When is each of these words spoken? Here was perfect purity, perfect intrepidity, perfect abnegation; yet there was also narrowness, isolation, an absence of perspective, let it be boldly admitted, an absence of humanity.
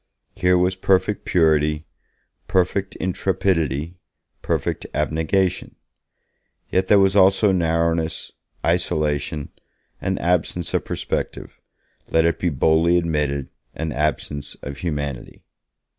Here 0.33 0.57
was 0.57 0.75
perfect 0.75 1.25
purity, 1.25 1.85
perfect 2.47 2.95
intrepidity, 2.95 3.99
perfect 4.41 4.87
abnegation; 4.95 5.75
yet 6.71 6.87
there 6.87 6.97
was 6.97 7.15
also 7.15 7.51
narrowness, 7.51 8.31
isolation, 8.65 9.49
an 10.01 10.17
absence 10.17 10.73
of 10.73 10.85
perspective, 10.85 11.59
let 12.09 12.25
it 12.25 12.39
be 12.39 12.49
boldly 12.49 12.97
admitted, 12.97 13.49
an 13.75 13.91
absence 13.91 14.55
of 14.63 14.79
humanity. 14.79 15.43